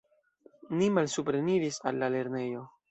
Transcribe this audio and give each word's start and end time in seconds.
Ni 0.79 0.89
malsupreniris 0.95 1.81
al 1.91 2.05
la 2.05 2.13
lernejo. 2.19 2.69